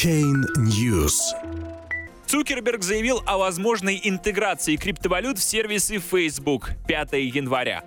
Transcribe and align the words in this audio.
Блокчейн 0.00 0.46
News. 0.56 1.12
Цукерберг 2.26 2.82
заявил 2.82 3.22
о 3.26 3.36
возможной 3.36 4.00
интеграции 4.02 4.76
криптовалют 4.76 5.38
в 5.38 5.42
сервисы 5.42 5.98
Facebook 5.98 6.70
5 6.88 7.12
января. 7.12 7.84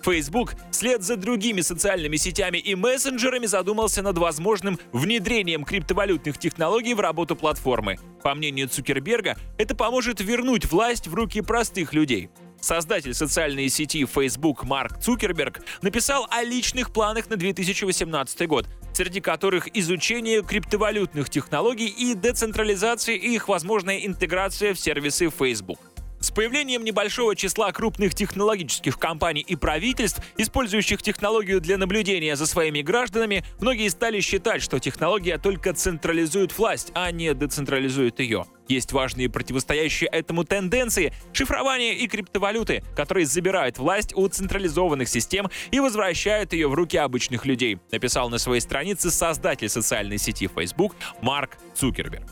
Facebook 0.00 0.54
вслед 0.70 1.02
за 1.02 1.16
другими 1.16 1.62
социальными 1.62 2.18
сетями 2.18 2.58
и 2.58 2.76
мессенджерами 2.76 3.46
задумался 3.46 4.02
над 4.02 4.16
возможным 4.16 4.78
внедрением 4.92 5.64
криптовалютных 5.64 6.38
технологий 6.38 6.94
в 6.94 7.00
работу 7.00 7.34
платформы. 7.34 7.96
По 8.22 8.36
мнению 8.36 8.68
Цукерберга, 8.68 9.36
это 9.58 9.74
поможет 9.74 10.20
вернуть 10.20 10.70
власть 10.70 11.08
в 11.08 11.14
руки 11.14 11.40
простых 11.40 11.92
людей. 11.92 12.30
Создатель 12.60 13.12
социальной 13.12 13.68
сети 13.70 14.06
Facebook 14.06 14.62
Марк 14.62 15.00
Цукерберг 15.00 15.62
написал 15.82 16.28
о 16.30 16.44
личных 16.44 16.92
планах 16.92 17.28
на 17.28 17.36
2018 17.36 18.46
год, 18.46 18.66
среди 18.96 19.20
которых 19.20 19.68
изучение 19.76 20.42
криптовалютных 20.42 21.28
технологий 21.28 21.86
и 21.86 22.14
децентрализация 22.14 23.14
и 23.14 23.34
их 23.34 23.46
возможная 23.46 23.98
интеграция 23.98 24.72
в 24.72 24.80
сервисы 24.80 25.28
Facebook. 25.28 25.78
С 26.18 26.30
появлением 26.30 26.82
небольшого 26.82 27.36
числа 27.36 27.70
крупных 27.72 28.14
технологических 28.14 28.98
компаний 28.98 29.44
и 29.46 29.54
правительств, 29.54 30.22
использующих 30.38 31.02
технологию 31.02 31.60
для 31.60 31.76
наблюдения 31.76 32.36
за 32.36 32.46
своими 32.46 32.80
гражданами, 32.80 33.44
многие 33.60 33.88
стали 33.90 34.20
считать, 34.20 34.62
что 34.62 34.78
технология 34.78 35.36
только 35.36 35.74
централизует 35.74 36.56
власть, 36.56 36.90
а 36.94 37.10
не 37.10 37.34
децентрализует 37.34 38.18
ее. 38.18 38.46
Есть 38.68 38.92
важные 38.92 39.28
противостоящие 39.28 40.08
этому 40.10 40.44
тенденции— 40.44 41.12
шифрование 41.32 41.94
и 41.94 42.08
криптовалюты, 42.08 42.82
которые 42.96 43.26
забирают 43.26 43.78
власть 43.78 44.14
у 44.14 44.26
централизованных 44.26 45.08
систем 45.08 45.48
и 45.70 45.80
возвращают 45.80 46.52
ее 46.52 46.68
в 46.68 46.74
руки 46.74 46.96
обычных 46.96 47.46
людей, 47.46 47.78
написал 47.92 48.28
на 48.28 48.38
своей 48.38 48.60
странице 48.60 49.10
создатель 49.10 49.68
социальной 49.68 50.18
сети 50.18 50.48
Facebook 50.48 50.94
Марк 51.22 51.58
Цукерберг. 51.74 52.26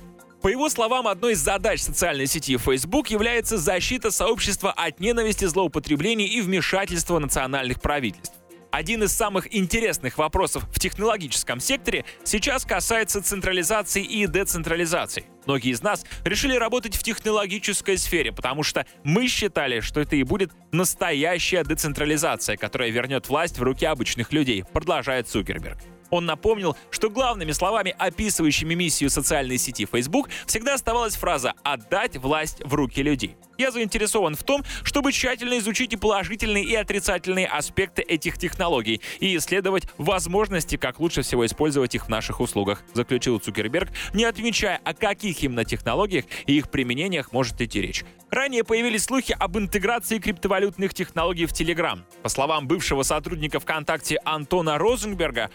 По 0.45 0.49
его 0.49 0.69
словам, 0.69 1.09
одной 1.09 1.33
из 1.33 1.39
задач 1.39 1.81
социальной 1.81 2.27
сети 2.27 2.59
Facebook 2.59 3.09
является 3.09 3.57
защита 3.57 4.11
сообщества 4.11 4.73
от 4.73 5.01
ненависти, 5.01 5.47
злоупотреблений 5.47 6.27
и 6.27 6.43
вмешательства 6.43 7.19
национальных 7.19 7.81
правительств. 7.81 8.35
Один 8.75 9.05
из 9.05 9.13
самых 9.13 9.55
интересных 9.55 10.19
вопросов 10.19 10.65
в 10.73 10.81
технологическом 10.81 11.61
секторе 11.61 12.05
сейчас 12.25 12.65
касается 12.65 13.23
централизации 13.23 14.03
и 14.03 14.27
децентрализации. 14.27 15.27
Многие 15.47 15.71
из 15.71 15.81
нас 15.81 16.05
решили 16.25 16.57
работать 16.57 16.97
в 16.97 17.05
технологической 17.05 17.97
сфере, 17.97 18.33
потому 18.33 18.65
что 18.65 18.85
мы 19.05 19.29
считали, 19.29 19.79
что 19.79 20.01
это 20.01 20.17
и 20.17 20.25
будет 20.25 20.51
настоящая 20.73 21.63
децентрализация, 21.63 22.57
которая 22.57 22.91
вернет 22.91 23.29
власть 23.29 23.61
в 23.61 23.63
руки 23.63 23.87
обычных 23.87 24.33
людей, 24.33 24.65
продолжает 24.65 25.29
Цукерберг. 25.29 25.79
Он 26.15 26.27
напомнил, 26.27 26.77
что 26.93 27.11
главными 27.11 27.51
словами, 27.51 27.93
описывающими 27.99 28.75
миссию 28.75 29.11
социальной 29.11 29.59
сети 29.59 29.85
Facebook, 29.85 30.29
всегда 30.47 30.75
оставалась 30.75 31.17
фраза 31.17 31.55
«отдать 31.65 32.17
власть 32.19 32.63
в 32.65 32.73
руки 32.73 33.03
людей». 33.03 33.37
Я 33.59 33.71
заинтересован 33.71 34.35
в 34.35 34.43
том, 34.43 34.65
чтобы 34.83 35.13
тщательно 35.13 35.59
изучить 35.59 35.93
и 35.93 35.97
положительные, 35.97 36.65
и 36.65 36.75
отрицательные 36.75 37.47
аспекты 37.47 38.03
этих 38.03 38.39
технологий 38.39 39.01
и 39.21 39.37
исследовать 39.37 39.85
возможности, 39.99 40.77
как 40.77 40.99
лучше 40.99 41.23
всего 41.23 41.47
использовать 41.47 41.95
их 41.95 42.07
в 42.07 42.09
наших 42.09 42.41
услугах, 42.41 42.83
заключил 42.95 43.39
Цукерберг, 43.39 43.91
не 44.13 44.25
отмечая, 44.25 44.81
о 44.85 44.95
каких 44.95 45.43
именно 45.43 45.65
технологиях 45.65 46.25
и 46.47 46.57
их 46.57 46.71
применениях 46.71 47.33
может 47.33 47.61
идти 47.61 47.81
речь. 47.81 48.05
Ранее 48.31 48.65
появились 48.65 49.05
слухи 49.05 49.37
об 49.39 49.57
интеграции 49.57 50.19
криптовалютных 50.19 50.93
технологий 50.93 51.47
в 51.47 51.53
Telegram. 51.53 52.01
По 52.23 52.29
словам 52.29 52.67
бывшего 52.67 53.05
сотрудника 53.05 53.61
ВКонтакте 53.61 54.19
Антона 54.25 54.77
Розенберга, 54.77 55.51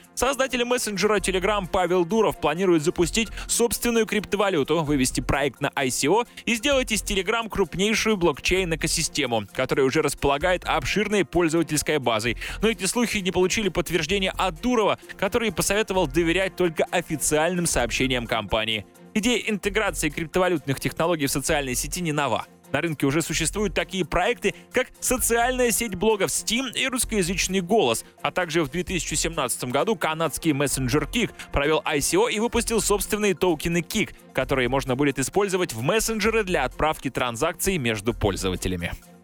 создатель 0.49 0.65
мессенджера 0.65 1.17
Telegram 1.19 1.67
Павел 1.71 2.05
Дуров 2.05 2.39
планирует 2.41 2.81
запустить 2.81 3.29
собственную 3.47 4.07
криптовалюту, 4.07 4.83
вывести 4.83 5.21
проект 5.21 5.61
на 5.61 5.67
ICO 5.67 6.27
и 6.45 6.55
сделать 6.55 6.91
из 6.91 7.03
Telegram 7.03 7.47
крупнейшую 7.47 8.17
блокчейн-экосистему, 8.17 9.47
которая 9.53 9.85
уже 9.85 10.01
располагает 10.01 10.65
обширной 10.65 11.23
пользовательской 11.23 11.99
базой. 11.99 12.35
Но 12.63 12.69
эти 12.69 12.85
слухи 12.85 13.19
не 13.19 13.29
получили 13.29 13.69
подтверждения 13.69 14.31
от 14.31 14.59
Дурова, 14.59 14.97
который 15.17 15.51
посоветовал 15.51 16.07
доверять 16.07 16.55
только 16.55 16.83
официальным 16.85 17.67
сообщениям 17.67 18.25
компании. 18.25 18.87
Идея 19.13 19.37
интеграции 19.51 20.09
криптовалютных 20.09 20.79
технологий 20.79 21.27
в 21.27 21.31
социальной 21.31 21.75
сети 21.75 22.01
не 22.01 22.11
нова. 22.11 22.47
На 22.71 22.81
рынке 22.81 23.05
уже 23.05 23.21
существуют 23.21 23.73
такие 23.73 24.05
проекты, 24.05 24.53
как 24.71 24.87
социальная 24.99 25.71
сеть 25.71 25.95
блогов 25.95 26.29
Steam 26.29 26.71
и 26.73 26.87
русскоязычный 26.87 27.61
голос, 27.61 28.05
а 28.21 28.31
также 28.31 28.63
в 28.63 28.69
2017 28.69 29.65
году 29.65 29.95
канадский 29.95 30.51
мессенджер 30.53 31.03
Kik 31.03 31.31
провел 31.51 31.81
ICO 31.85 32.31
и 32.31 32.39
выпустил 32.39 32.81
собственные 32.81 33.35
токены 33.35 33.79
Kik, 33.79 34.13
которые 34.33 34.69
можно 34.69 34.95
будет 34.95 35.19
использовать 35.19 35.73
в 35.73 35.81
мессенджеры 35.81 36.43
для 36.43 36.63
отправки 36.63 37.09
транзакций 37.09 37.77
между 37.77 38.13
пользователями. 38.13 38.93